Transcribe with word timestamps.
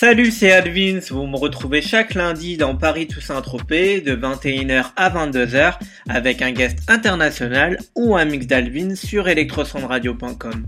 Salut, 0.00 0.30
c'est 0.30 0.50
Alvins. 0.50 1.00
Vous 1.10 1.26
me 1.26 1.36
retrouvez 1.36 1.82
chaque 1.82 2.14
lundi 2.14 2.56
dans 2.56 2.74
Paris 2.74 3.06
Toussaint 3.06 3.42
Tropez 3.42 4.00
de 4.00 4.16
21h 4.16 4.92
à 4.96 5.10
22h 5.10 5.74
avec 6.08 6.40
un 6.40 6.52
guest 6.52 6.78
international 6.88 7.76
ou 7.94 8.16
un 8.16 8.24
mix 8.24 8.46
d'Alvin 8.46 8.94
sur 8.94 9.28
electrosondradio.com. 9.28 10.66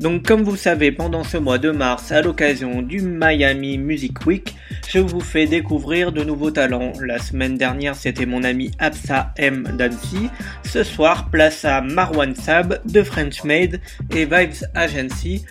Donc, 0.00 0.26
comme 0.26 0.42
vous 0.42 0.56
savez, 0.56 0.90
pendant 0.90 1.22
ce 1.22 1.36
mois 1.36 1.58
de 1.58 1.70
mars, 1.70 2.10
à 2.10 2.20
l'occasion 2.20 2.82
du 2.82 3.00
Miami 3.00 3.78
Music 3.78 4.26
Week, 4.26 4.56
je 4.88 4.98
vous 4.98 5.20
fais 5.20 5.46
découvrir 5.46 6.10
de 6.10 6.24
nouveaux 6.24 6.50
talents. 6.50 6.94
La 7.00 7.20
semaine 7.20 7.56
dernière, 7.56 7.94
c'était 7.94 8.26
mon 8.26 8.42
ami 8.42 8.72
Absa 8.80 9.32
M. 9.36 9.76
Dancy. 9.78 10.30
Ce 10.64 10.82
soir, 10.82 11.30
place 11.30 11.64
à 11.64 11.80
Marwan 11.80 12.34
Sab 12.34 12.80
de 12.90 13.04
French 13.04 13.44
Made 13.44 13.80
et 14.10 14.24
Vibes 14.24 14.66
Agency 14.74 15.44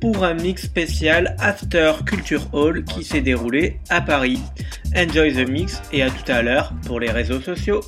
pour 0.00 0.24
un 0.24 0.34
mix 0.34 0.64
spécial 0.64 1.36
After 1.38 1.92
Culture 2.06 2.48
Hall 2.52 2.84
qui 2.84 3.04
s'est 3.04 3.20
déroulé 3.20 3.78
à 3.88 4.00
Paris. 4.00 4.40
Enjoy 4.96 5.32
the 5.32 5.48
mix 5.48 5.80
et 5.92 6.02
à 6.02 6.10
tout 6.10 6.30
à 6.30 6.42
l'heure 6.42 6.72
pour 6.86 7.00
les 7.00 7.10
réseaux 7.10 7.40
sociaux. 7.40 7.80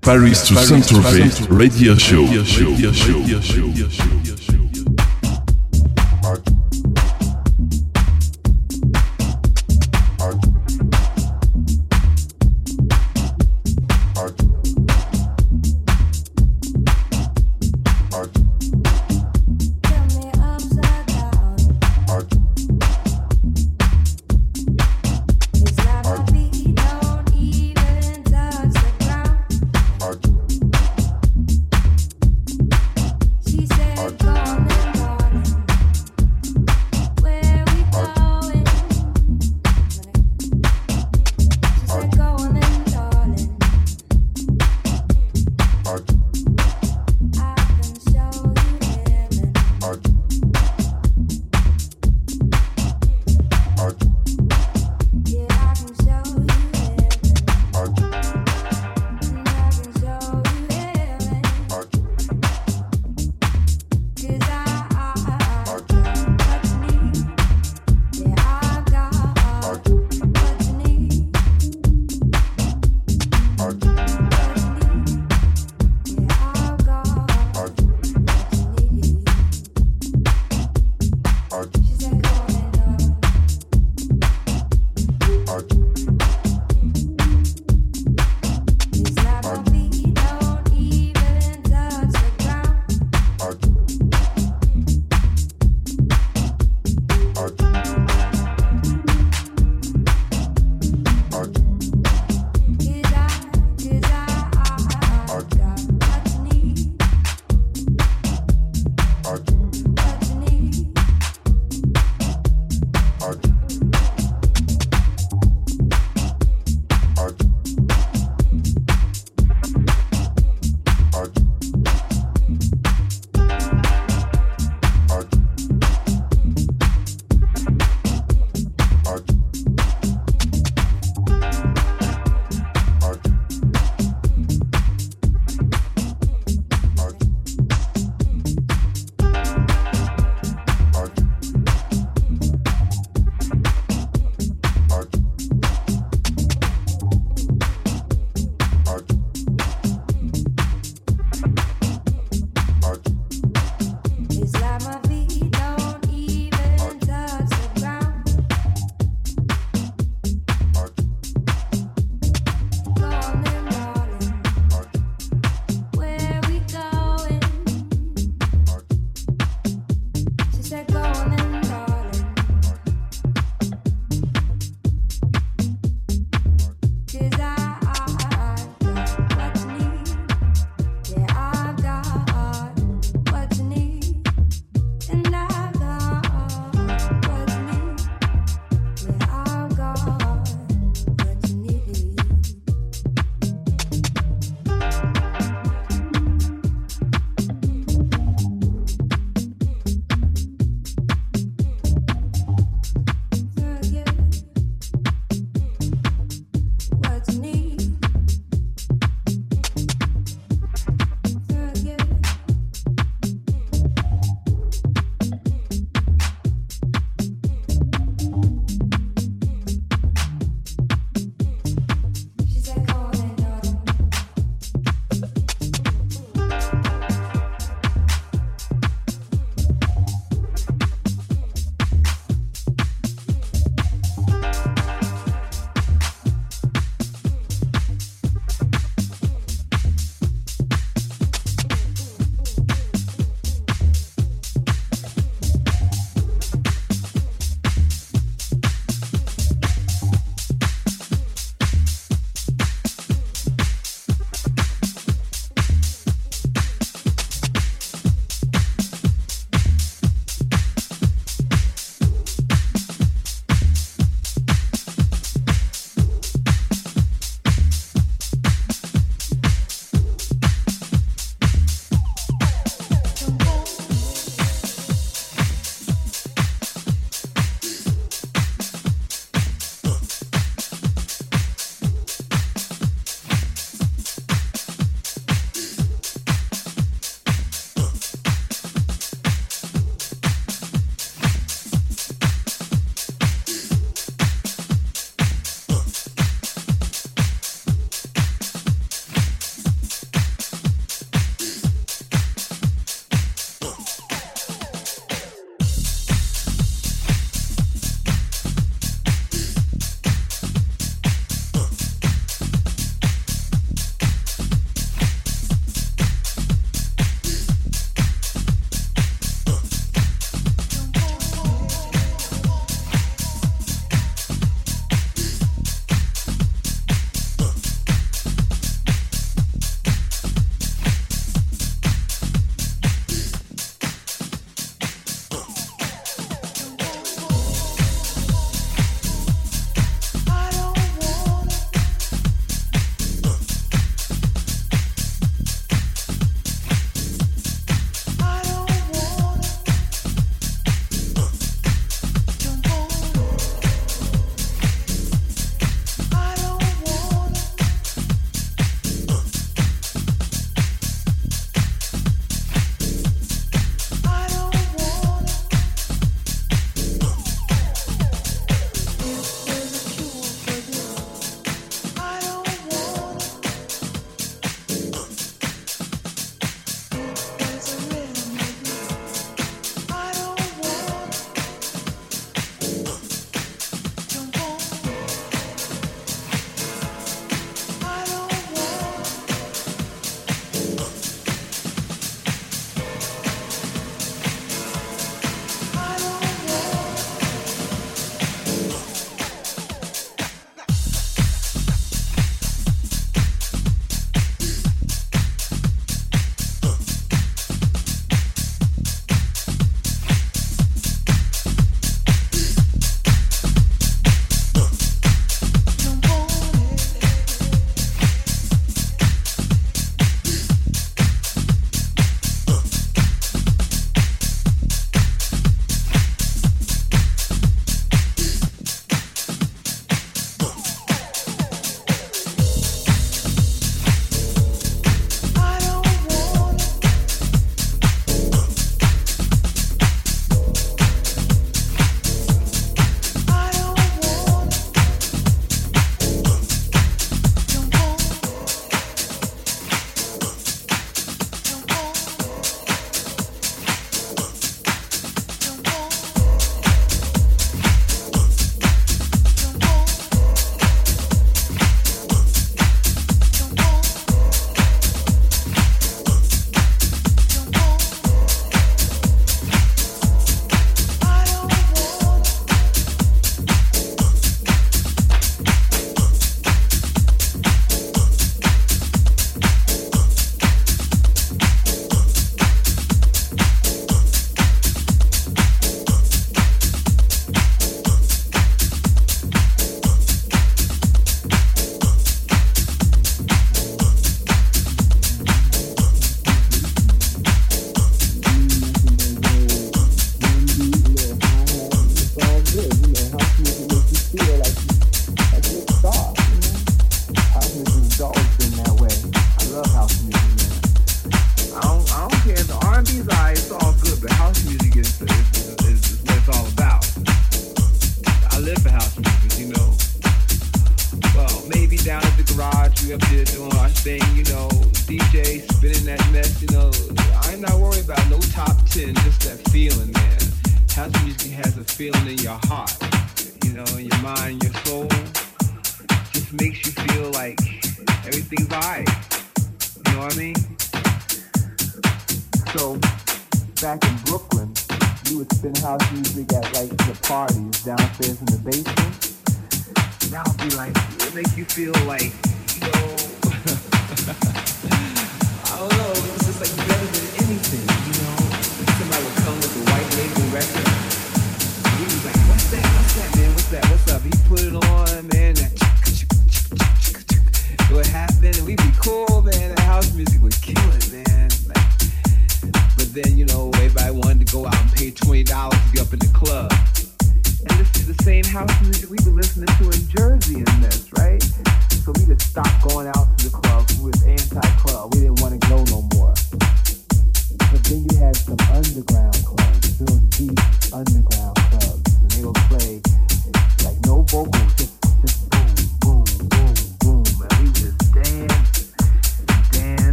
Paris 0.00 0.32
to 0.46 0.54
Saint-Tropez 0.54 1.30
Radio 1.50 1.98
Show. 1.98 2.24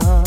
star. 0.00 0.21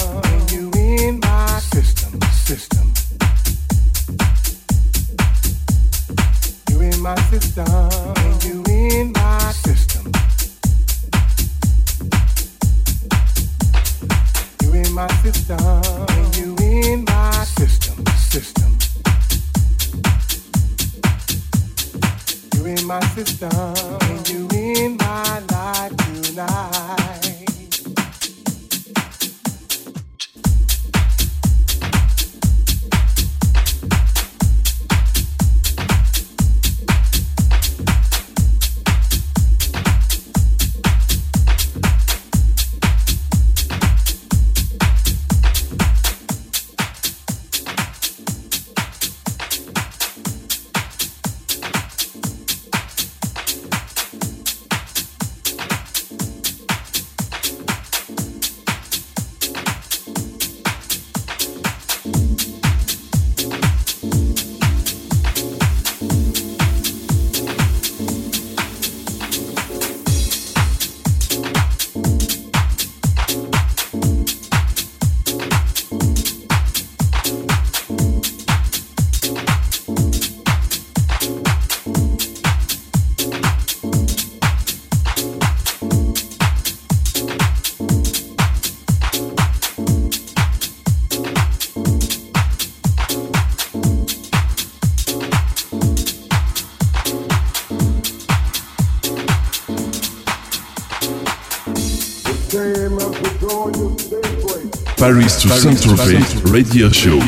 to 105.48 105.60
Saint-Tropez 105.60 106.52
Radio 106.52 106.90
Show. 106.90 107.20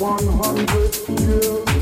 100 0.00 1.20
years 1.20 1.79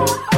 Oh, 0.00 0.37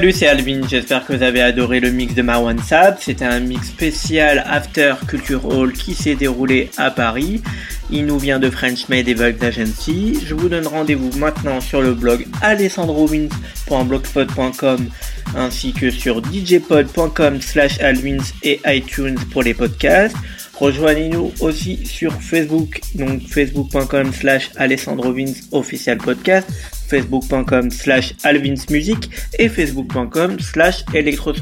Salut, 0.00 0.12
c'est 0.12 0.28
Alvin, 0.28 0.62
j'espère 0.66 1.04
que 1.04 1.12
vous 1.12 1.22
avez 1.22 1.42
adoré 1.42 1.78
le 1.78 1.90
mix 1.90 2.14
de 2.14 2.22
Marwan 2.22 2.58
Saab. 2.58 2.96
C'était 2.98 3.26
un 3.26 3.38
mix 3.38 3.68
spécial 3.68 4.42
After 4.46 4.94
Culture 5.06 5.44
Hall 5.44 5.74
qui 5.74 5.94
s'est 5.94 6.14
déroulé 6.14 6.70
à 6.78 6.90
Paris. 6.90 7.42
Il 7.90 8.06
nous 8.06 8.18
vient 8.18 8.38
de 8.38 8.48
French 8.48 8.88
Made 8.88 9.08
Evoked 9.08 9.44
Agency. 9.44 10.18
Je 10.24 10.34
vous 10.34 10.48
donne 10.48 10.66
rendez-vous 10.66 11.10
maintenant 11.18 11.60
sur 11.60 11.82
le 11.82 11.92
blog 11.92 12.26
alessandrowins.blogspot.com 12.40 14.88
ainsi 15.36 15.74
que 15.74 15.90
sur 15.90 16.22
djpod.com 16.24 17.42
slash 17.42 17.78
alwins 17.80 18.24
et 18.42 18.58
iTunes 18.64 19.18
pour 19.30 19.42
les 19.42 19.52
podcasts. 19.52 20.16
Rejoignez-nous 20.60 21.32
aussi 21.40 21.86
sur 21.86 22.12
Facebook, 22.20 22.80
donc 22.94 23.22
facebook.com 23.22 24.12
slash 24.12 24.50
alessandrovins 24.56 25.32
official 25.52 25.96
podcast, 25.96 26.46
facebook.com 26.88 27.70
slash 27.70 28.12
alvinsmusic 28.24 29.08
et 29.38 29.48
facebook.com 29.48 30.38
slash 30.38 30.84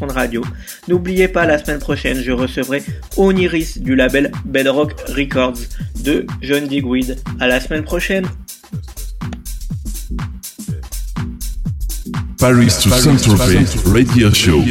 radio. 0.02 0.42
N'oubliez 0.86 1.26
pas, 1.26 1.46
la 1.46 1.58
semaine 1.58 1.80
prochaine, 1.80 2.22
je 2.22 2.30
recevrai 2.30 2.82
Oniris 3.16 3.78
du 3.80 3.96
label 3.96 4.30
Bedrock 4.44 4.92
Records 5.08 5.58
de 6.04 6.24
John 6.40 6.68
Digweed. 6.68 7.18
À 7.40 7.48
la 7.48 7.60
semaine 7.60 7.82
prochaine! 7.82 8.26
Paris 12.38 12.78
to 12.80 12.90
Saint-Tropez 12.90 13.66
Radio 13.84 14.32
Show. 14.32 14.62